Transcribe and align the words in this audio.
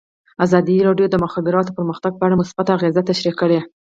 ازادي 0.45 0.77
راډیو 0.87 1.07
د 1.09 1.11
د 1.13 1.15
مخابراتو 1.25 1.75
پرمختګ 1.79 2.11
په 2.15 2.23
اړه 2.27 2.39
مثبت 2.41 2.67
اغېزې 2.77 3.01
تشریح 3.09 3.33
کړي. 3.41 3.59